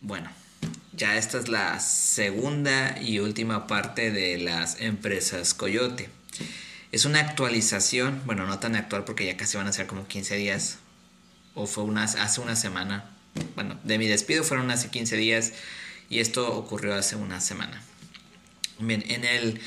Bueno, 0.00 0.30
ya 0.92 1.16
esta 1.16 1.38
es 1.38 1.48
la 1.48 1.80
segunda 1.80 3.00
y 3.02 3.18
última 3.18 3.66
parte 3.66 4.12
de 4.12 4.38
las 4.38 4.80
empresas 4.80 5.54
Coyote. 5.54 6.08
Es 6.92 7.04
una 7.04 7.20
actualización, 7.20 8.22
bueno, 8.24 8.46
no 8.46 8.60
tan 8.60 8.76
actual 8.76 9.04
porque 9.04 9.26
ya 9.26 9.36
casi 9.36 9.56
van 9.56 9.66
a 9.66 9.72
ser 9.72 9.88
como 9.88 10.06
15 10.06 10.36
días, 10.36 10.78
o 11.54 11.66
fue 11.66 11.82
unas, 11.82 12.14
hace 12.14 12.40
una 12.40 12.54
semana. 12.54 13.10
Bueno, 13.56 13.78
de 13.82 13.98
mi 13.98 14.06
despido 14.06 14.44
fueron 14.44 14.70
hace 14.70 14.88
15 14.88 15.16
días 15.16 15.52
y 16.08 16.20
esto 16.20 16.56
ocurrió 16.56 16.94
hace 16.94 17.16
una 17.16 17.40
semana. 17.40 17.82
Bien, 18.78 19.04
en, 19.08 19.24
el, 19.24 19.60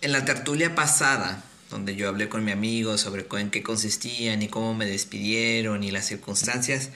en 0.00 0.12
la 0.12 0.24
tertulia 0.24 0.74
pasada, 0.74 1.44
donde 1.68 1.94
yo 1.94 2.08
hablé 2.08 2.30
con 2.30 2.42
mi 2.42 2.52
amigo 2.52 2.96
sobre 2.96 3.26
en 3.38 3.50
qué 3.50 3.62
consistían 3.62 4.40
y 4.40 4.48
cómo 4.48 4.74
me 4.74 4.86
despidieron 4.86 5.84
y 5.84 5.90
las 5.90 6.06
circunstancias, 6.06 6.88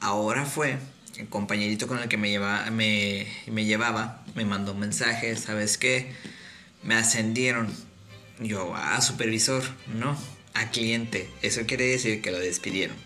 ahora 0.00 0.46
fue 0.46 0.78
el 1.16 1.28
compañerito 1.28 1.86
con 1.86 1.98
el 1.98 2.08
que 2.08 2.16
me, 2.16 2.30
lleva, 2.30 2.70
me, 2.70 3.26
me 3.46 3.64
llevaba, 3.64 4.24
me 4.34 4.44
mandó 4.44 4.72
un 4.72 4.80
mensaje, 4.80 5.36
¿sabes 5.36 5.78
qué? 5.78 6.12
Me 6.82 6.94
ascendieron. 6.94 7.72
Yo, 8.38 8.74
a 8.74 9.00
supervisor, 9.02 9.62
no, 9.94 10.16
a 10.54 10.70
cliente. 10.70 11.28
Eso 11.42 11.66
quiere 11.66 11.84
decir 11.84 12.22
que 12.22 12.30
lo 12.30 12.38
despidieron. 12.38 12.96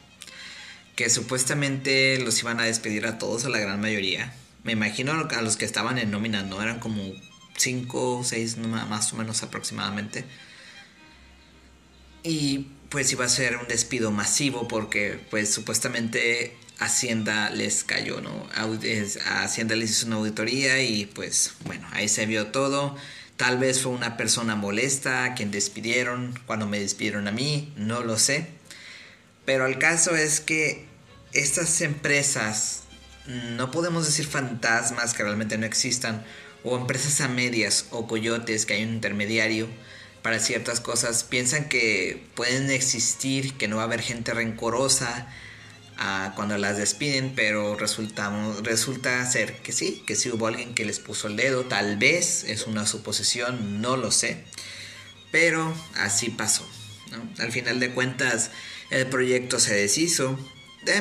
Que 0.94 1.10
supuestamente 1.10 2.18
los 2.20 2.38
iban 2.40 2.60
a 2.60 2.64
despedir 2.64 3.06
a 3.06 3.18
todos, 3.18 3.44
a 3.44 3.48
la 3.48 3.58
gran 3.58 3.80
mayoría. 3.80 4.32
Me 4.62 4.72
imagino 4.72 5.12
a 5.12 5.42
los 5.42 5.56
que 5.56 5.64
estaban 5.64 5.98
en 5.98 6.10
nómina, 6.10 6.44
¿no? 6.44 6.62
Eran 6.62 6.78
como 6.78 7.02
5 7.56 8.18
o 8.18 8.24
6 8.24 8.58
más 8.58 9.12
o 9.12 9.16
menos 9.16 9.42
aproximadamente. 9.42 10.24
Y 12.22 12.68
pues 12.88 13.10
iba 13.12 13.24
a 13.24 13.28
ser 13.28 13.56
un 13.56 13.66
despido 13.66 14.10
masivo 14.12 14.68
porque 14.68 15.20
pues 15.30 15.52
supuestamente 15.52 16.56
Hacienda 16.78 17.50
les 17.50 17.84
cayó, 17.84 18.20
¿no? 18.20 18.48
Hacienda 19.26 19.76
les 19.76 19.90
hizo 19.90 20.06
una 20.06 20.16
auditoría 20.16 20.82
y 20.82 21.06
pues 21.06 21.52
bueno, 21.64 21.86
ahí 21.92 22.08
se 22.08 22.26
vio 22.26 22.48
todo. 22.48 22.96
Tal 23.36 23.58
vez 23.58 23.80
fue 23.82 23.92
una 23.92 24.16
persona 24.16 24.54
molesta 24.54 25.34
quien 25.34 25.50
despidieron 25.50 26.38
cuando 26.46 26.66
me 26.66 26.78
despidieron 26.78 27.26
a 27.28 27.32
mí, 27.32 27.72
no 27.76 28.02
lo 28.02 28.18
sé. 28.18 28.46
Pero 29.44 29.66
el 29.66 29.78
caso 29.78 30.16
es 30.16 30.40
que 30.40 30.86
estas 31.32 31.80
empresas, 31.80 32.82
no 33.26 33.70
podemos 33.70 34.06
decir 34.06 34.26
fantasmas 34.26 35.14
que 35.14 35.24
realmente 35.24 35.58
no 35.58 35.66
existan, 35.66 36.24
o 36.62 36.76
empresas 36.76 37.20
a 37.20 37.28
medias 37.28 37.86
o 37.90 38.06
coyotes 38.06 38.66
que 38.66 38.74
hay 38.74 38.84
un 38.84 38.94
intermediario 38.94 39.68
para 40.22 40.38
ciertas 40.38 40.80
cosas, 40.80 41.24
piensan 41.24 41.68
que 41.68 42.24
pueden 42.34 42.70
existir, 42.70 43.54
que 43.54 43.68
no 43.68 43.76
va 43.76 43.82
a 43.82 43.84
haber 43.84 44.00
gente 44.00 44.32
rencorosa, 44.32 45.28
cuando 46.34 46.58
las 46.58 46.76
despiden, 46.76 47.32
pero 47.34 47.76
resulta, 47.76 48.32
resulta 48.62 49.24
ser 49.30 49.58
que 49.58 49.72
sí, 49.72 50.02
que 50.06 50.16
sí 50.16 50.30
hubo 50.30 50.46
alguien 50.46 50.74
que 50.74 50.84
les 50.84 50.98
puso 50.98 51.28
el 51.28 51.36
dedo, 51.36 51.64
tal 51.64 51.96
vez 51.96 52.44
es 52.44 52.66
una 52.66 52.86
suposición, 52.86 53.80
no 53.80 53.96
lo 53.96 54.10
sé, 54.10 54.44
pero 55.30 55.72
así 55.96 56.30
pasó. 56.30 56.68
Al 57.38 57.52
final 57.52 57.80
de 57.80 57.90
cuentas, 57.90 58.50
el 58.90 59.06
proyecto 59.06 59.58
se 59.60 59.74
deshizo. 59.74 60.38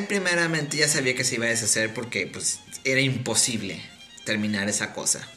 primeramente 0.08 0.78
ya 0.78 0.88
sabía 0.88 1.16
que 1.16 1.24
se 1.24 1.36
iba 1.36 1.46
a 1.46 1.50
deshacer 1.50 1.94
porque 1.94 2.28
pues, 2.28 2.60
era 2.84 3.02
imposible 3.02 3.82
terminar 4.26 4.70
esa 4.70 4.94
cosa. 4.94 5.28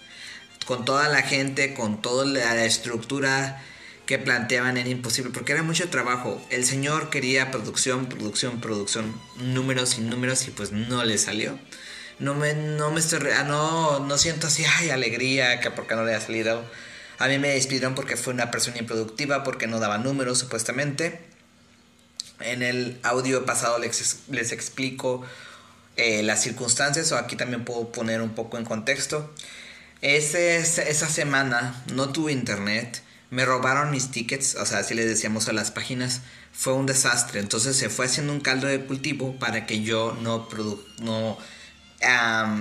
Con 0.66 0.84
toda 0.84 1.08
la 1.08 1.22
gente, 1.22 1.74
con 1.74 2.02
toda 2.02 2.26
la 2.26 2.64
estructura 2.64 3.62
que 4.06 4.18
planteaban 4.18 4.76
era 4.76 4.88
imposible 4.88 5.32
porque 5.32 5.52
era 5.52 5.62
mucho 5.62 5.90
trabajo. 5.90 6.40
El 6.50 6.64
señor 6.64 7.10
quería 7.10 7.50
producción, 7.50 8.06
producción, 8.06 8.60
producción, 8.60 9.20
números 9.36 9.98
y 9.98 10.02
números 10.02 10.46
y 10.46 10.52
pues 10.52 10.70
no 10.72 11.04
le 11.04 11.18
salió. 11.18 11.58
No 12.20 12.34
me, 12.34 12.54
no 12.54 12.90
me 12.92 13.00
estoy, 13.00 13.20
ah, 13.36 13.42
no, 13.42 14.00
no 14.00 14.16
siento 14.16 14.46
así, 14.46 14.64
ay, 14.78 14.91
alegría, 14.91 15.60
que 15.60 15.70
porque 15.70 15.97
no 15.97 16.04
le 16.04 16.14
ha 16.14 16.20
salido. 16.20 16.64
A 17.19 17.28
mí 17.28 17.38
me 17.38 17.48
despidieron 17.48 17.94
porque 17.94 18.16
fue 18.16 18.32
una 18.32 18.50
persona 18.50 18.78
improductiva, 18.78 19.42
porque 19.42 19.66
no 19.66 19.81
daba 19.81 19.98
números 19.98 20.38
supuestamente. 20.38 21.20
En 22.41 22.62
el 22.62 22.98
audio 23.02 23.44
pasado 23.44 23.78
les, 23.78 24.20
les 24.31 24.52
explico 24.52 25.25
eh, 25.97 26.22
las 26.22 26.42
circunstancias, 26.42 27.10
o 27.12 27.16
aquí 27.16 27.36
también 27.36 27.64
puedo 27.64 27.91
poner 27.91 28.22
un 28.22 28.34
poco 28.34 28.56
en 28.56 28.64
contexto. 28.64 29.34
Esa 30.00 31.08
semana 31.08 31.82
no 31.92 32.10
tuve 32.10 32.32
internet 32.32 33.02
me 33.31 33.44
robaron 33.44 33.91
mis 33.91 34.10
tickets, 34.10 34.54
o 34.54 34.66
sea, 34.66 34.78
así 34.78 34.94
les 34.94 35.06
decíamos 35.06 35.48
a 35.48 35.53
las 35.53 35.70
páginas, 35.70 36.22
fue 36.53 36.72
un 36.75 36.87
desastre. 36.87 37.41
Entonces 37.41 37.76
se 37.76 37.91
fue 37.91 38.06
haciendo 38.06 38.32
un 38.32 38.41
caldo 38.41 38.66
de 38.66 38.84
cultivo 38.84 39.38
para 39.38 39.66
que 39.66 39.82
yo 39.82 40.16
no, 40.22 40.48
no 41.00 41.38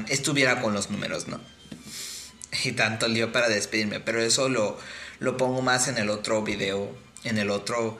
estuviera 0.09 0.62
con 0.62 0.74
los 0.74 0.90
números, 0.90 1.28
¿no? 1.28 1.40
Y 2.64 2.72
tanto 2.72 3.08
lío 3.08 3.31
para 3.31 3.50
despedirme, 3.50 4.00
pero 4.00 4.22
eso 4.22 4.50
lo, 4.50 4.78
lo 5.20 5.38
pongo 5.38 5.62
más 5.62 5.88
en 5.88 5.98
el 5.98 6.09
otro 6.09 6.42
video, 6.42 6.96
en 7.24 7.38
el 7.38 7.50
otro, 7.50 7.97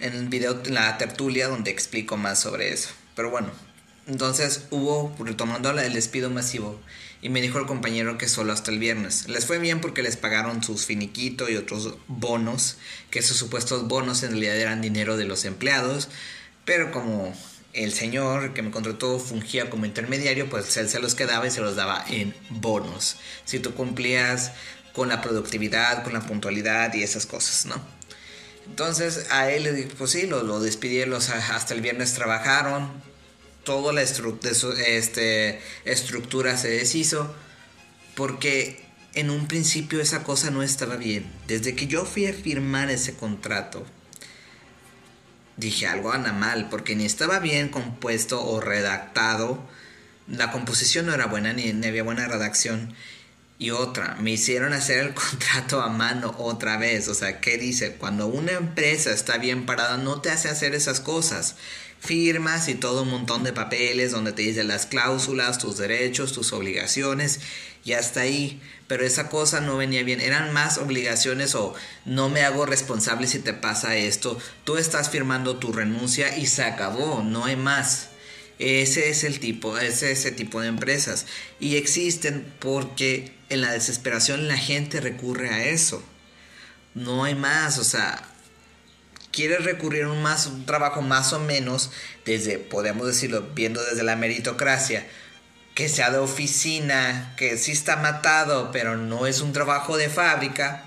en 0.00 0.14
el 0.14 0.28
video, 0.28 0.60
en 0.64 0.74
la 0.74 0.98
tertulia 0.98 1.48
donde 1.48 1.70
explico 1.70 2.16
más 2.16 2.38
sobre 2.38 2.72
eso. 2.72 2.90
Pero 3.14 3.30
bueno, 3.30 3.50
entonces 4.06 4.66
hubo, 4.70 5.16
retomando 5.18 5.70
el 5.70 5.92
despido 5.92 6.30
masivo, 6.30 6.78
y 7.26 7.28
me 7.28 7.40
dijo 7.40 7.58
el 7.58 7.66
compañero 7.66 8.18
que 8.18 8.28
solo 8.28 8.52
hasta 8.52 8.70
el 8.70 8.78
viernes. 8.78 9.28
Les 9.28 9.46
fue 9.46 9.58
bien 9.58 9.80
porque 9.80 10.00
les 10.00 10.16
pagaron 10.16 10.62
sus 10.62 10.86
finiquito 10.86 11.50
y 11.50 11.56
otros 11.56 11.96
bonos, 12.06 12.76
que 13.10 13.18
esos 13.18 13.36
supuestos 13.36 13.88
bonos 13.88 14.22
en 14.22 14.30
realidad 14.30 14.54
eran 14.54 14.80
dinero 14.80 15.16
de 15.16 15.24
los 15.24 15.44
empleados, 15.44 16.08
pero 16.64 16.92
como 16.92 17.36
el 17.72 17.92
señor 17.92 18.54
que 18.54 18.62
me 18.62 18.70
contrató 18.70 19.18
fungía 19.18 19.70
como 19.70 19.86
intermediario, 19.86 20.48
pues 20.48 20.76
él 20.76 20.88
se 20.88 21.00
los 21.00 21.16
quedaba 21.16 21.48
y 21.48 21.50
se 21.50 21.60
los 21.60 21.74
daba 21.74 22.04
en 22.08 22.32
bonos. 22.48 23.16
Si 23.44 23.58
tú 23.58 23.74
cumplías 23.74 24.52
con 24.92 25.08
la 25.08 25.20
productividad, 25.20 26.04
con 26.04 26.12
la 26.12 26.20
puntualidad 26.20 26.94
y 26.94 27.02
esas 27.02 27.26
cosas, 27.26 27.66
¿no? 27.66 27.74
Entonces 28.68 29.26
a 29.32 29.50
él 29.50 29.64
le 29.64 29.72
pues 29.98 30.12
sí, 30.12 30.28
lo, 30.28 30.44
lo 30.44 30.60
despidieron, 30.60 31.20
hasta 31.20 31.74
el 31.74 31.80
viernes 31.80 32.14
trabajaron, 32.14 32.88
toda 33.66 33.92
la 33.92 34.00
este, 34.00 35.60
estructura 35.84 36.56
se 36.56 36.68
deshizo 36.68 37.34
porque 38.14 38.86
en 39.12 39.28
un 39.28 39.48
principio 39.48 40.00
esa 40.00 40.22
cosa 40.22 40.50
no 40.50 40.62
estaba 40.62 40.96
bien. 40.96 41.30
Desde 41.48 41.74
que 41.74 41.88
yo 41.88 42.06
fui 42.06 42.26
a 42.26 42.32
firmar 42.32 42.90
ese 42.90 43.16
contrato, 43.16 43.84
dije 45.56 45.88
algo 45.88 46.12
anda 46.12 46.32
mal 46.32 46.68
porque 46.70 46.94
ni 46.94 47.04
estaba 47.04 47.40
bien 47.40 47.68
compuesto 47.68 48.42
o 48.42 48.60
redactado, 48.60 49.58
la 50.28 50.52
composición 50.52 51.06
no 51.06 51.14
era 51.14 51.26
buena 51.26 51.52
ni, 51.52 51.72
ni 51.72 51.88
había 51.88 52.04
buena 52.04 52.28
redacción. 52.28 52.94
Y 53.58 53.70
otra, 53.70 54.16
me 54.20 54.30
hicieron 54.30 54.74
hacer 54.74 54.98
el 54.98 55.14
contrato 55.14 55.80
a 55.80 55.88
mano 55.88 56.36
otra 56.38 56.76
vez. 56.76 57.08
O 57.08 57.14
sea, 57.14 57.40
¿qué 57.40 57.58
dice? 57.58 57.96
Cuando 57.96 58.28
una 58.28 58.52
empresa 58.52 59.10
está 59.10 59.38
bien 59.38 59.66
parada, 59.66 59.96
no 59.96 60.20
te 60.20 60.30
hace 60.30 60.48
hacer 60.48 60.74
esas 60.74 61.00
cosas 61.00 61.56
firmas 62.00 62.68
y 62.68 62.74
todo 62.74 63.02
un 63.02 63.10
montón 63.10 63.44
de 63.44 63.52
papeles 63.52 64.12
donde 64.12 64.32
te 64.32 64.42
dicen 64.42 64.68
las 64.68 64.86
cláusulas, 64.86 65.58
tus 65.58 65.78
derechos, 65.78 66.32
tus 66.32 66.52
obligaciones 66.52 67.40
y 67.84 67.92
hasta 67.92 68.20
ahí. 68.20 68.60
Pero 68.86 69.04
esa 69.04 69.28
cosa 69.28 69.60
no 69.60 69.76
venía 69.76 70.04
bien. 70.04 70.20
Eran 70.20 70.52
más 70.52 70.78
obligaciones 70.78 71.54
o 71.54 71.74
no 72.04 72.28
me 72.28 72.42
hago 72.42 72.66
responsable 72.66 73.26
si 73.26 73.40
te 73.40 73.52
pasa 73.52 73.96
esto. 73.96 74.38
Tú 74.64 74.76
estás 74.76 75.10
firmando 75.10 75.56
tu 75.56 75.72
renuncia 75.72 76.36
y 76.36 76.46
se 76.46 76.62
acabó, 76.62 77.22
no 77.22 77.44
hay 77.44 77.56
más. 77.56 78.10
Ese 78.58 79.10
es 79.10 79.24
el 79.24 79.38
tipo, 79.38 79.76
ese 79.76 80.12
es 80.12 80.20
ese 80.20 80.32
tipo 80.32 80.60
de 80.60 80.68
empresas. 80.68 81.26
Y 81.60 81.76
existen 81.76 82.52
porque 82.58 83.32
en 83.48 83.60
la 83.60 83.72
desesperación 83.72 84.48
la 84.48 84.56
gente 84.56 85.00
recurre 85.00 85.50
a 85.50 85.66
eso. 85.66 86.02
No 86.94 87.24
hay 87.24 87.34
más, 87.34 87.78
o 87.78 87.84
sea, 87.84 88.26
quieres 89.36 89.64
recurrir 89.64 90.04
a 90.04 90.10
un, 90.10 90.22
más, 90.22 90.46
un 90.46 90.64
trabajo 90.64 91.02
más 91.02 91.34
o 91.34 91.38
menos, 91.38 91.90
desde, 92.24 92.58
podemos 92.58 93.06
decirlo, 93.06 93.50
viendo 93.54 93.84
desde 93.84 94.02
la 94.02 94.16
meritocracia, 94.16 95.06
que 95.74 95.90
sea 95.90 96.10
de 96.10 96.16
oficina, 96.16 97.34
que 97.36 97.58
sí 97.58 97.70
está 97.70 97.96
matado, 97.96 98.72
pero 98.72 98.96
no 98.96 99.26
es 99.26 99.42
un 99.42 99.52
trabajo 99.52 99.98
de 99.98 100.08
fábrica, 100.08 100.86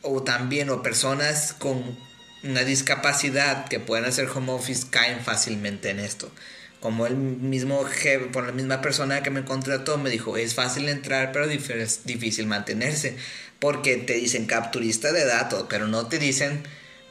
o 0.00 0.22
también, 0.22 0.70
o 0.70 0.82
personas 0.82 1.52
con 1.52 1.96
una 2.42 2.64
discapacidad 2.64 3.68
que 3.68 3.80
pueden 3.80 4.06
hacer 4.06 4.26
home 4.34 4.52
office 4.52 4.86
caen 4.88 5.20
fácilmente 5.20 5.90
en 5.90 6.00
esto. 6.00 6.32
Como 6.80 7.06
el 7.06 7.16
mismo 7.16 7.84
jefe, 7.84 8.26
por 8.26 8.46
la 8.46 8.52
misma 8.52 8.80
persona 8.80 9.22
que 9.22 9.30
me 9.30 9.44
contrató, 9.44 9.98
me 9.98 10.08
dijo, 10.08 10.38
es 10.38 10.54
fácil 10.54 10.88
entrar, 10.88 11.32
pero 11.32 11.46
difícil 11.48 12.46
mantenerse, 12.46 13.16
porque 13.58 13.98
te 13.98 14.14
dicen 14.14 14.46
capturista 14.46 15.12
de 15.12 15.26
datos, 15.26 15.66
pero 15.68 15.86
no 15.86 16.06
te 16.06 16.18
dicen 16.18 16.62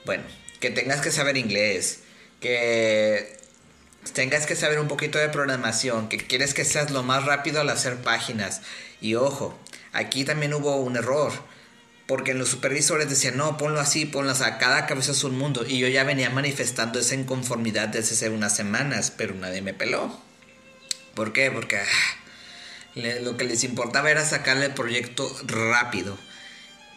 bueno, 0.06 0.24
que 0.60 0.70
tengas 0.70 1.02
que 1.02 1.12
saber 1.12 1.38
inglés, 1.38 2.00
que 2.40 3.38
tengas 4.14 4.46
que 4.46 4.56
saber 4.56 4.80
un 4.80 4.88
poquito 4.88 5.18
de 5.18 5.30
programación, 5.30 6.10
que 6.10 6.18
quieres 6.18 6.54
que 6.54 6.66
seas 6.66 6.92
lo 6.92 7.04
más 7.04 7.26
rápido 7.26 7.62
al 7.62 7.70
hacer 7.70 7.98
páginas. 7.98 8.62
Y 9.02 9.16
ojo, 9.16 9.58
aquí 9.94 10.26
también 10.26 10.54
hubo 10.54 10.76
un 10.78 10.98
error, 10.98 11.32
porque 12.08 12.34
los 12.34 12.50
supervisores 12.50 13.10
decían, 13.10 13.38
no, 13.38 13.58
ponlo 13.58 13.80
así, 13.80 14.06
ponlo 14.06 14.32
así, 14.32 14.44
cada 14.60 14.86
cabeza 14.86 15.14
es 15.14 15.24
un 15.24 15.38
mundo. 15.38 15.66
Y 15.68 15.80
yo 15.80 15.88
ya 15.88 16.04
venía 16.04 16.30
manifestando 16.30 17.00
esa 17.00 17.16
inconformidad 17.16 17.90
desde 17.90 18.16
hace 18.16 18.30
unas 18.30 18.56
semanas, 18.56 19.12
pero 19.16 19.36
nadie 19.36 19.62
me 19.62 19.74
peló. 19.74 20.20
¿Por 21.16 21.32
qué? 21.32 21.52
Porque 21.52 21.78
ah, 21.78 23.00
lo 23.22 23.38
que 23.38 23.46
les 23.46 23.64
importaba 23.64 24.12
era 24.12 24.26
sacarle 24.26 24.66
el 24.66 24.74
proyecto 24.74 25.34
rápido 25.46 26.18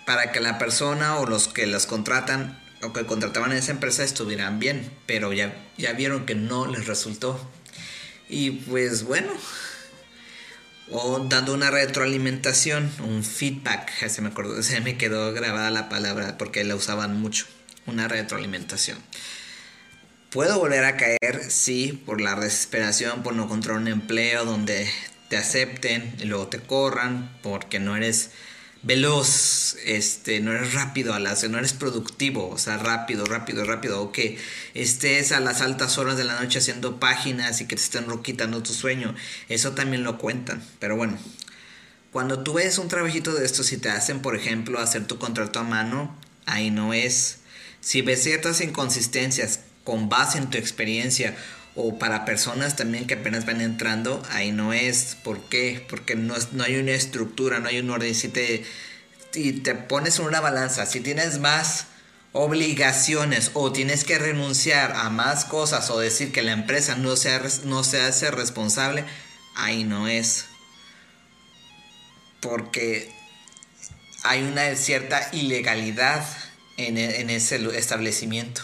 para 0.06 0.32
que 0.32 0.40
la 0.40 0.58
persona 0.58 1.18
o 1.18 1.26
los 1.26 1.48
que 1.48 1.66
las 1.66 1.86
contratan 1.86 2.65
o 2.82 2.92
que 2.92 3.06
contrataban 3.06 3.52
en 3.52 3.58
esa 3.58 3.72
empresa 3.72 4.04
estuvieran 4.04 4.58
bien, 4.58 4.90
pero 5.06 5.32
ya, 5.32 5.54
ya 5.78 5.92
vieron 5.92 6.26
que 6.26 6.34
no 6.34 6.66
les 6.66 6.86
resultó. 6.86 7.50
Y 8.28 8.50
pues 8.50 9.04
bueno, 9.04 9.32
o 10.90 11.20
dando 11.28 11.54
una 11.54 11.70
retroalimentación, 11.70 12.90
un 13.00 13.24
feedback, 13.24 13.90
se 14.08 14.22
me, 14.22 14.32
se 14.62 14.80
me 14.80 14.96
quedó 14.96 15.32
grabada 15.32 15.70
la 15.70 15.88
palabra 15.88 16.38
porque 16.38 16.64
la 16.64 16.74
usaban 16.74 17.20
mucho, 17.20 17.46
una 17.86 18.08
retroalimentación. 18.08 18.98
Puedo 20.30 20.58
volver 20.58 20.84
a 20.84 20.96
caer, 20.96 21.50
sí, 21.50 22.02
por 22.04 22.20
la 22.20 22.34
desesperación, 22.34 23.22
por 23.22 23.34
no 23.34 23.44
encontrar 23.44 23.76
un 23.76 23.88
empleo 23.88 24.44
donde 24.44 24.88
te 25.28 25.36
acepten 25.36 26.14
y 26.20 26.24
luego 26.24 26.48
te 26.48 26.60
corran 26.60 27.36
porque 27.42 27.78
no 27.78 27.96
eres 27.96 28.30
veloz, 28.82 29.76
este, 29.84 30.40
no 30.40 30.52
eres 30.52 30.74
rápido 30.74 31.14
a 31.14 31.20
las, 31.20 31.48
no 31.48 31.58
eres 31.58 31.72
productivo, 31.72 32.48
o 32.48 32.58
sea, 32.58 32.76
rápido, 32.78 33.24
rápido, 33.24 33.64
rápido, 33.64 34.00
o 34.02 34.12
que 34.12 34.38
estés 34.74 35.32
a 35.32 35.40
las 35.40 35.60
altas 35.60 35.98
horas 35.98 36.16
de 36.16 36.24
la 36.24 36.40
noche 36.40 36.58
haciendo 36.58 37.00
páginas 37.00 37.60
y 37.60 37.66
que 37.66 37.76
te 37.76 37.82
estén 37.82 38.06
quitando 38.22 38.62
tu 38.62 38.72
sueño, 38.72 39.14
eso 39.48 39.72
también 39.72 40.04
lo 40.04 40.18
cuentan, 40.18 40.62
pero 40.78 40.96
bueno, 40.96 41.18
cuando 42.16 42.42
tú 42.42 42.54
ves 42.54 42.78
un 42.78 42.88
trabajito 42.88 43.34
de 43.34 43.44
esto, 43.44 43.62
si 43.62 43.76
te 43.76 43.90
hacen, 43.90 44.22
por 44.22 44.36
ejemplo, 44.36 44.78
hacer 44.78 45.06
tu 45.06 45.18
contrato 45.18 45.58
a 45.58 45.64
mano, 45.64 46.16
ahí 46.46 46.70
no 46.70 46.94
es. 46.94 47.40
Si 47.82 48.00
ves 48.00 48.22
ciertas 48.22 48.62
inconsistencias 48.62 49.60
con 49.84 50.08
base 50.08 50.38
en 50.38 50.48
tu 50.48 50.56
experiencia 50.56 51.36
o 51.76 51.98
para 51.98 52.24
personas 52.24 52.74
también 52.74 53.06
que 53.06 53.14
apenas 53.14 53.44
van 53.44 53.60
entrando, 53.60 54.22
ahí 54.30 54.50
no 54.50 54.72
es. 54.72 55.16
¿Por 55.22 55.48
qué? 55.48 55.84
Porque 55.88 56.16
no, 56.16 56.34
no 56.52 56.64
hay 56.64 56.76
una 56.76 56.92
estructura, 56.92 57.60
no 57.60 57.68
hay 57.68 57.78
un 57.78 57.90
orden. 57.90 58.14
Si 58.14 58.28
te, 58.28 58.64
y 59.34 59.52
te 59.52 59.74
pones 59.74 60.18
en 60.18 60.24
una 60.24 60.40
balanza, 60.40 60.86
si 60.86 61.00
tienes 61.00 61.38
más 61.38 61.88
obligaciones 62.32 63.50
o 63.52 63.72
tienes 63.72 64.04
que 64.04 64.18
renunciar 64.18 64.92
a 64.92 65.10
más 65.10 65.44
cosas 65.44 65.90
o 65.90 65.98
decir 65.98 66.32
que 66.32 66.42
la 66.42 66.52
empresa 66.52 66.96
no 66.96 67.14
se, 67.14 67.38
no 67.64 67.84
se 67.84 68.00
hace 68.00 68.30
responsable, 68.30 69.04
ahí 69.54 69.84
no 69.84 70.08
es. 70.08 70.46
Porque 72.40 73.12
hay 74.22 74.42
una 74.44 74.74
cierta 74.76 75.28
ilegalidad 75.32 76.26
en, 76.78 76.96
en 76.96 77.28
ese 77.28 77.56
establecimiento 77.76 78.62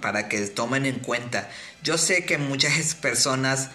para 0.00 0.28
que 0.28 0.40
tomen 0.46 0.86
en 0.86 0.98
cuenta. 0.98 1.48
Yo 1.82 1.98
sé 1.98 2.24
que 2.24 2.38
muchas 2.38 2.94
personas 3.00 3.70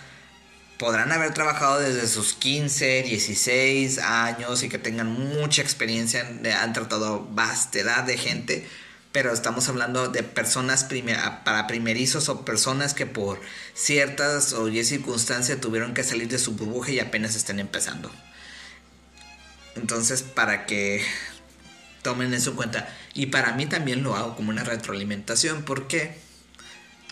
podrán 0.78 1.12
haber 1.12 1.34
trabajado 1.34 1.80
desde 1.80 2.08
sus 2.08 2.34
15, 2.34 3.04
16 3.04 4.00
años 4.00 4.64
y 4.64 4.70
que 4.70 4.80
tengan 4.80 5.08
mucha 5.08 5.62
experiencia, 5.62 6.28
han 6.62 6.74
tratado 6.74 7.26
vastedad 7.32 8.04
de 8.04 8.18
gente, 8.18 8.68
pero 9.12 9.32
estamos 9.32 9.70
hablando 9.70 10.10
de 10.10 10.24
personas 10.24 10.88
para 11.46 11.68
primerizos 11.68 12.28
o 12.30 12.44
personas 12.44 12.94
que 12.94 13.06
por 13.06 13.40
ciertas 13.74 14.54
o 14.54 14.70
circunstancias 14.84 15.62
tuvieron 15.62 15.94
que 15.94 16.04
salir 16.04 16.28
de 16.28 16.40
su 16.40 16.54
burbuja 16.54 16.92
y 16.92 17.00
apenas 17.00 17.36
están 17.36 17.60
empezando. 17.60 18.12
Entonces, 19.76 20.22
para 20.22 20.66
que 20.66 21.04
tomen 22.04 22.34
eso 22.34 22.52
en 22.52 22.56
cuenta. 22.56 22.88
Y 23.16 23.28
para 23.28 23.54
mí 23.54 23.66
también 23.66 24.04
lo 24.04 24.16
hago 24.16 24.36
como 24.36 24.52
una 24.52 24.64
retroalimentación 24.64 25.64
porque 25.64 26.16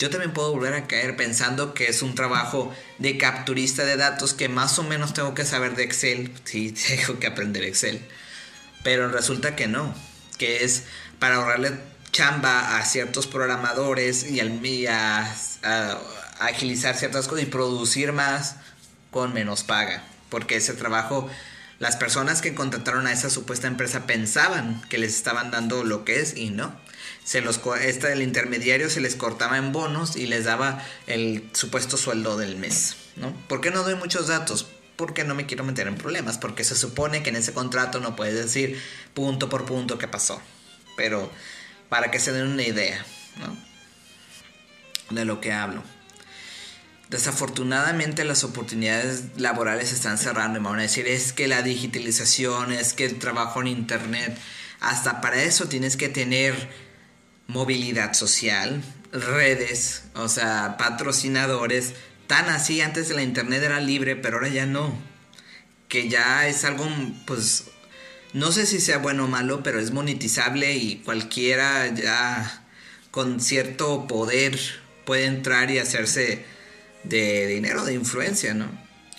yo 0.02 0.10
también 0.10 0.34
puedo 0.34 0.52
volver 0.52 0.74
a 0.74 0.88
caer 0.88 1.16
pensando 1.16 1.76
que 1.76 1.88
es 1.88 2.02
un 2.02 2.16
trabajo 2.16 2.74
de 2.98 3.20
capturista 3.20 3.86
de 3.86 3.98
datos 3.98 4.34
que 4.34 4.50
más 4.50 4.80
o 4.80 4.84
menos 4.84 5.14
tengo 5.14 5.36
que 5.36 5.46
saber 5.46 5.76
de 5.76 5.84
Excel. 5.84 6.32
Sí, 6.44 6.72
tengo 6.88 7.20
que 7.20 7.28
aprender 7.28 7.64
Excel. 7.64 8.02
Pero 8.84 9.10
resulta 9.10 9.56
que 9.56 9.68
no, 9.68 9.94
que 10.40 10.64
es 10.64 10.86
para 11.20 11.36
ahorrarle 11.36 11.74
chamba 12.12 12.78
a 12.78 12.86
ciertos 12.86 13.28
programadores 13.28 14.30
y, 14.30 14.40
al, 14.40 14.60
a, 14.90 15.32
agilizar 16.40 16.96
ciertas 16.98 17.28
cosas 17.28 17.44
y 17.44 17.48
producir 17.48 18.12
más 18.12 18.56
con 19.12 19.34
menos 19.34 19.64
paga. 19.64 20.04
Porque 20.30 20.56
ese 20.56 20.74
trabajo 20.74 21.30
las 21.82 21.96
personas 21.96 22.44
que 22.44 22.54
contrataron 22.54 23.08
a 23.08 23.12
esa 23.12 23.32
supuesta 23.32 23.66
empresa 23.66 24.06
pensaban 24.06 24.84
que 24.88 25.00
les 25.00 25.16
estaban 25.16 25.50
dando 25.50 25.84
lo 25.84 26.06
que 26.06 26.20
es 26.20 26.38
y 26.38 26.52
no. 26.52 26.80
Se 27.24 27.42
los, 27.42 27.60
este, 27.82 28.14
el 28.14 28.22
intermediario 28.22 28.88
se 28.88 29.02
les 29.02 29.16
cortaba 29.16 29.58
en 29.58 29.72
bonos 29.72 30.16
y 30.16 30.28
les 30.28 30.46
daba 30.46 30.86
el 31.08 31.50
supuesto 31.54 31.98
sueldo 31.98 32.38
del 32.38 32.56
mes. 32.56 32.98
¿no? 33.16 33.34
¿Por 33.48 33.62
qué 33.62 33.72
no 33.72 33.82
doy 33.82 33.96
muchos 33.96 34.28
datos? 34.28 34.68
Porque 34.96 35.24
no 35.24 35.34
me 35.34 35.48
quiero 35.48 35.64
meter 35.64 35.88
en 35.88 35.96
problemas, 35.96 36.38
porque 36.38 36.64
se 36.64 36.76
supone 36.76 37.24
que 37.24 37.32
en 37.32 37.38
ese 37.38 37.52
contrato 37.52 38.00
no 38.00 38.16
puedes 38.16 38.36
decir 38.36 38.80
punto 39.16 39.50
por 39.50 39.66
punto 39.66 39.98
qué 39.98 40.08
pasó. 40.08 40.40
Pero 40.98 41.32
para 41.90 42.12
que 42.12 42.20
se 42.20 42.32
den 42.32 42.46
una 42.46 42.62
idea 42.62 43.04
¿no? 43.40 43.58
de 45.16 45.26
lo 45.26 45.42
que 45.42 45.52
hablo. 45.52 45.82
Desafortunadamente 47.12 48.24
las 48.24 48.46
oportunidades 48.46 49.24
laborales 49.36 49.92
están 49.92 50.18
cerrando 50.18 50.58
y 50.58 50.62
me 50.62 50.70
van 50.70 50.80
a 50.80 50.84
decir 50.84 51.08
es 51.08 51.34
que 51.34 51.50
la 51.50 51.62
digitalización, 51.62 52.72
es 52.72 52.94
que 52.94 53.04
el 53.04 53.20
trabajo 53.20 53.60
en 53.60 53.68
internet, 53.68 54.38
hasta 54.80 55.20
para 55.20 55.44
eso 55.44 55.68
tienes 55.68 55.98
que 55.98 56.08
tener 56.08 56.70
movilidad 57.48 58.14
social, 58.14 58.82
redes, 59.12 60.04
o 60.16 60.30
sea, 60.30 60.78
patrocinadores, 60.78 61.96
tan 62.28 62.48
así 62.48 62.80
antes 62.80 63.10
la 63.10 63.24
internet 63.24 63.62
era 63.62 63.82
libre, 63.82 64.16
pero 64.16 64.38
ahora 64.38 64.48
ya 64.48 64.66
no, 64.66 64.98
que 65.90 66.08
ya 66.08 66.48
es 66.48 66.64
algo 66.64 66.88
pues 67.28 67.66
no 68.32 68.54
sé 68.54 68.66
si 68.66 68.80
sea 68.80 69.00
bueno 69.00 69.26
o 69.26 69.28
malo, 69.28 69.64
pero 69.64 69.82
es 69.82 69.92
monetizable 69.92 70.78
y 70.78 71.02
cualquiera 71.04 71.94
ya 71.94 72.64
con 73.12 73.42
cierto 73.42 74.08
poder 74.08 74.58
puede 75.06 75.26
entrar 75.26 75.72
y 75.72 75.80
hacerse 75.80 76.46
de 77.04 77.48
dinero, 77.48 77.84
de 77.86 77.94
influencia, 77.94 78.54
¿no? 78.54 78.68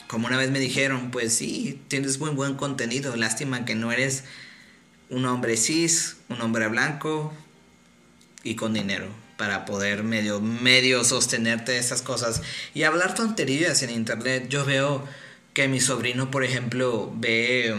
Como 0.07 0.27
una 0.27 0.37
vez 0.37 0.51
me 0.51 0.61
dijeron, 0.61 1.11
pues 1.11 1.33
sí, 1.33 1.81
tienes 1.89 2.19
muy 2.19 2.31
buen 2.31 2.55
contenido, 2.55 3.17
lástima 3.17 3.65
que 3.65 3.75
no 3.75 3.93
eres 3.93 4.25
un 5.09 5.25
hombre 5.27 5.57
cis, 5.57 6.17
un 6.29 6.41
hombre 6.41 6.69
blanco 6.69 7.33
y 8.43 8.57
con 8.57 8.75
dinero 8.75 9.09
para 9.37 9.65
poder 9.65 10.05
medio, 10.05 10.41
medio 10.41 11.05
sostenerte 11.05 11.77
esas 11.77 12.03
cosas 12.03 12.43
y 12.75 12.85
hablar 12.85 13.15
tonterías 13.15 13.83
en 13.83 13.91
internet. 13.91 14.47
Yo 14.49 14.65
veo 14.65 15.05
que 15.55 15.69
mi 15.69 15.81
sobrino, 15.81 16.31
por 16.31 16.45
ejemplo, 16.45 17.13
ve, 17.17 17.75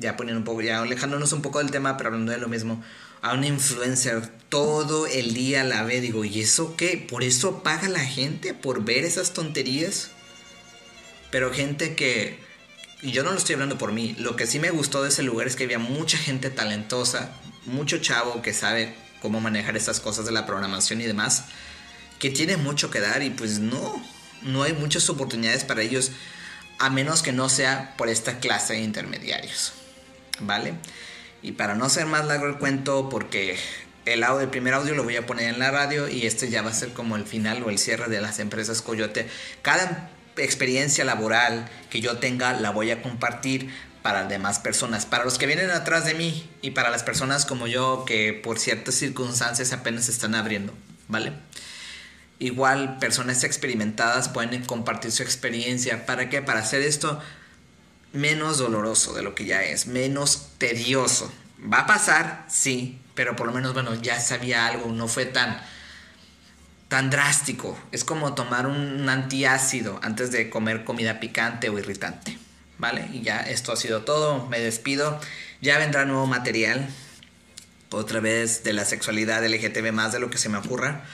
ya 0.00 0.16
poniendo 0.16 0.40
un 0.40 0.44
poco, 0.44 0.62
ya 0.62 0.80
alejándonos 0.80 1.32
un 1.32 1.42
poco 1.42 1.58
del 1.58 1.70
tema, 1.70 1.96
pero 1.96 2.08
hablando 2.08 2.32
de 2.32 2.38
lo 2.38 2.48
mismo, 2.48 2.82
a 3.22 3.34
una 3.34 3.46
influencer 3.46 4.26
todo 4.48 5.06
el 5.06 5.34
día 5.34 5.62
la 5.62 5.84
ve, 5.84 6.00
digo, 6.00 6.24
¿y 6.24 6.40
eso 6.40 6.74
qué? 6.76 7.06
¿Por 7.08 7.22
eso 7.22 7.62
paga 7.62 7.88
la 7.88 8.00
gente? 8.00 8.54
¿Por 8.54 8.84
ver 8.84 9.04
esas 9.04 9.32
tonterías? 9.32 10.10
Pero 11.30 11.52
gente 11.52 11.94
que, 11.94 12.40
y 13.02 13.12
yo 13.12 13.22
no 13.22 13.30
lo 13.30 13.38
estoy 13.38 13.54
hablando 13.54 13.78
por 13.78 13.92
mí, 13.92 14.16
lo 14.18 14.36
que 14.36 14.46
sí 14.46 14.58
me 14.58 14.70
gustó 14.70 15.02
de 15.02 15.10
ese 15.10 15.22
lugar 15.22 15.46
es 15.46 15.54
que 15.54 15.64
había 15.64 15.78
mucha 15.78 16.18
gente 16.18 16.50
talentosa, 16.50 17.30
mucho 17.66 17.98
chavo 17.98 18.42
que 18.42 18.52
sabe 18.52 18.94
cómo 19.20 19.40
manejar 19.40 19.76
esas 19.76 20.00
cosas 20.00 20.24
de 20.24 20.32
la 20.32 20.46
programación 20.46 21.00
y 21.00 21.04
demás, 21.04 21.44
que 22.18 22.30
tiene 22.30 22.56
mucho 22.56 22.90
que 22.90 23.00
dar 23.00 23.22
y 23.22 23.30
pues 23.30 23.58
no, 23.58 24.02
no 24.42 24.62
hay 24.62 24.72
muchas 24.72 25.08
oportunidades 25.08 25.64
para 25.64 25.82
ellos, 25.82 26.10
a 26.78 26.90
menos 26.90 27.22
que 27.22 27.32
no 27.32 27.48
sea 27.48 27.94
por 27.96 28.08
esta 28.08 28.40
clase 28.40 28.72
de 28.72 28.80
intermediarios, 28.80 29.72
¿vale? 30.40 30.74
Y 31.42 31.52
para 31.52 31.74
no 31.74 31.86
hacer 31.86 32.06
más 32.06 32.26
largo 32.26 32.46
el 32.46 32.58
cuento, 32.58 33.08
porque 33.08 33.56
el, 34.04 34.24
audio, 34.24 34.42
el 34.42 34.50
primer 34.50 34.74
audio 34.74 34.94
lo 34.94 35.04
voy 35.04 35.16
a 35.16 35.26
poner 35.26 35.52
en 35.52 35.58
la 35.58 35.70
radio 35.70 36.08
y 36.08 36.26
este 36.26 36.50
ya 36.50 36.62
va 36.62 36.70
a 36.70 36.74
ser 36.74 36.92
como 36.92 37.16
el 37.16 37.24
final 37.24 37.62
o 37.62 37.70
el 37.70 37.78
cierre 37.78 38.08
de 38.08 38.20
las 38.20 38.38
empresas 38.38 38.82
Coyote. 38.82 39.28
Cada 39.62 40.10
experiencia 40.36 41.04
laboral 41.04 41.68
que 41.90 42.00
yo 42.00 42.18
tenga 42.18 42.52
la 42.52 42.70
voy 42.70 42.90
a 42.90 43.02
compartir 43.02 43.70
para 44.02 44.24
demás 44.24 44.58
personas, 44.58 45.04
para 45.04 45.24
los 45.24 45.38
que 45.38 45.46
vienen 45.46 45.70
atrás 45.70 46.04
de 46.04 46.14
mí 46.14 46.48
y 46.62 46.70
para 46.70 46.90
las 46.90 47.02
personas 47.02 47.44
como 47.44 47.66
yo 47.66 48.04
que 48.06 48.32
por 48.32 48.58
ciertas 48.58 48.94
circunstancias 48.94 49.72
apenas 49.72 50.08
están 50.08 50.34
abriendo, 50.34 50.72
¿vale? 51.08 51.32
Igual 52.38 52.98
personas 52.98 53.44
experimentadas 53.44 54.30
pueden 54.30 54.64
compartir 54.64 55.12
su 55.12 55.22
experiencia. 55.22 56.06
¿Para 56.06 56.30
qué? 56.30 56.40
Para 56.40 56.60
hacer 56.60 56.80
esto 56.80 57.20
menos 58.12 58.58
doloroso 58.58 59.14
de 59.14 59.22
lo 59.22 59.34
que 59.34 59.44
ya 59.44 59.62
es, 59.62 59.86
menos 59.86 60.48
tedioso. 60.58 61.32
Va 61.60 61.80
a 61.80 61.86
pasar, 61.86 62.46
sí, 62.48 63.00
pero 63.14 63.36
por 63.36 63.46
lo 63.46 63.52
menos, 63.52 63.74
bueno, 63.74 63.94
ya 63.94 64.18
sabía 64.20 64.66
algo, 64.66 64.90
no 64.92 65.08
fue 65.08 65.26
tan, 65.26 65.60
tan 66.88 67.10
drástico. 67.10 67.78
Es 67.92 68.04
como 68.04 68.34
tomar 68.34 68.66
un 68.66 69.08
antiácido 69.08 70.00
antes 70.02 70.30
de 70.30 70.50
comer 70.50 70.84
comida 70.84 71.20
picante 71.20 71.68
o 71.68 71.78
irritante. 71.78 72.38
¿Vale? 72.78 73.06
Y 73.12 73.20
ya 73.20 73.40
esto 73.40 73.72
ha 73.72 73.76
sido 73.76 74.04
todo, 74.04 74.46
me 74.46 74.58
despido. 74.58 75.20
Ya 75.60 75.76
vendrá 75.76 76.06
nuevo 76.06 76.26
material, 76.26 76.88
otra 77.90 78.20
vez 78.20 78.64
de 78.64 78.72
la 78.72 78.84
sexualidad 78.84 79.44
LGTB 79.44 79.92
más 79.92 80.12
de 80.12 80.20
lo 80.20 80.30
que 80.30 80.38
se 80.38 80.48
me 80.48 80.58
ocurra. 80.58 81.04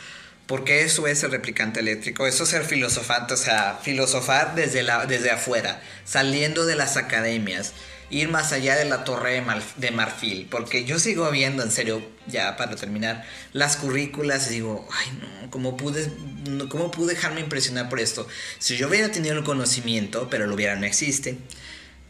Porque 0.46 0.82
eso 0.82 1.06
es 1.08 1.22
el 1.24 1.32
replicante 1.32 1.80
eléctrico, 1.80 2.26
eso 2.26 2.44
es 2.44 2.50
ser 2.50 2.64
filosofante, 2.64 3.34
o 3.34 3.36
sea, 3.36 3.80
filosofar 3.82 4.54
desde, 4.54 4.84
desde 5.08 5.30
afuera, 5.30 5.82
saliendo 6.04 6.66
de 6.66 6.76
las 6.76 6.96
academias, 6.96 7.72
ir 8.10 8.28
más 8.28 8.52
allá 8.52 8.76
de 8.76 8.84
la 8.84 9.02
torre 9.02 9.42
de, 9.76 9.90
marfil, 9.90 10.46
porque 10.48 10.84
yo 10.84 10.98
sigo 11.00 11.28
viendo, 11.30 11.62
en 11.62 11.72
serio, 11.72 12.00
ya 12.28 12.56
para 12.56 12.76
terminar, 12.76 13.24
las 13.52 13.76
currículas 13.76 14.46
y 14.48 14.54
digo, 14.54 14.88
ay 14.92 15.18
no, 15.20 15.50
¿cómo 15.50 15.76
pude, 15.76 16.08
¿cómo 16.68 16.92
pude 16.92 17.14
dejarme 17.14 17.40
impresionar 17.40 17.88
por 17.88 17.98
esto? 17.98 18.28
Si 18.60 18.76
yo 18.76 18.88
hubiera 18.88 19.10
tenido 19.10 19.36
el 19.36 19.42
conocimiento, 19.42 20.28
pero 20.30 20.46
lo 20.46 20.54
hubiera, 20.54 20.76
no 20.76 20.86
existe, 20.86 21.38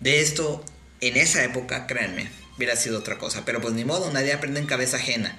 de 0.01 0.21
esto, 0.21 0.63
en 1.01 1.17
esa 1.17 1.43
época, 1.43 1.87
créanme, 1.87 2.31
hubiera 2.57 2.77
sido 2.77 2.99
otra 2.99 3.17
cosa, 3.17 3.45
pero 3.47 3.63
pues 3.63 3.73
ni 3.73 3.85
modo, 3.85 4.13
nadie 4.13 4.35
aprende 4.35 4.61
en 4.61 4.67
cabeza 4.67 4.99
ajena. 4.99 5.39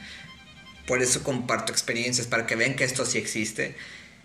Por 0.87 1.03
eso 1.03 1.21
comparto 1.21 1.73
experiencias 1.73 2.27
para 2.27 2.47
que 2.47 2.55
vean 2.55 2.75
que 2.75 2.85
esto 2.85 3.05
sí 3.05 3.17
existe. 3.17 3.75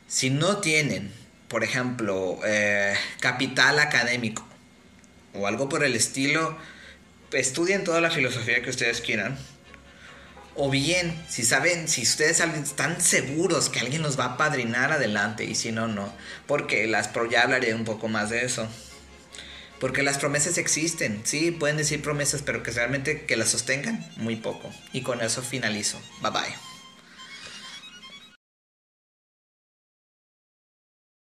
Si 0.07 0.31
no 0.31 0.59
tienen, 0.59 1.13
por 1.49 1.65
ejemplo, 1.65 2.39
eh, 2.47 2.95
capital 3.21 3.81
académico 3.81 4.47
o 5.35 5.49
algo 5.49 5.69
por 5.69 5.83
el 5.83 5.97
estilo, 5.97 6.57
estudien 7.33 7.83
toda 7.83 8.01
la 8.01 8.11
filosofía 8.11 8.63
que 8.63 8.71
ustedes 8.71 9.01
quieran. 9.01 9.37
O 10.55 10.71
bien, 10.71 11.21
si 11.29 11.43
saben, 11.43 11.89
si 11.89 12.03
ustedes 12.03 12.41
están 12.41 13.01
seguros 13.01 13.69
que 13.69 13.81
alguien 13.81 14.03
los 14.03 14.19
va 14.19 14.27
a 14.27 14.37
padrinar 14.37 14.93
adelante 14.93 15.45
y 15.45 15.57
si 15.57 15.73
no, 15.73 15.89
no. 15.89 16.13
Porque 16.47 16.87
las 16.87 17.11
ya 17.31 17.43
hablaré 17.43 17.75
un 17.75 17.85
poco 17.85 18.07
más 18.07 18.31
de 18.31 18.45
eso. 18.45 18.69
Porque 19.83 20.05
las 20.05 20.17
promesas 20.17 20.59
existen, 20.59 21.23
sí, 21.25 21.51
pueden 21.51 21.77
decir 21.77 22.03
promesas, 22.03 22.43
pero 22.43 22.63
que 22.63 22.71
realmente 22.71 23.25
que 23.27 23.37
las 23.37 23.49
sostengan, 23.49 24.09
muy 24.15 24.37
poco. 24.37 24.71
Y 24.93 25.03
con 25.03 25.21
eso 25.21 25.43
finalizo. 25.43 26.01
Bye 26.23 26.31
bye. 26.31 26.72